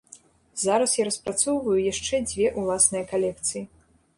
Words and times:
Зараз 0.61 0.95
я 0.99 1.03
распрацоўваю 1.09 1.75
яшчэ 1.91 2.23
дзве 2.29 2.47
ўласныя 2.63 3.03
калекцыі. 3.13 3.63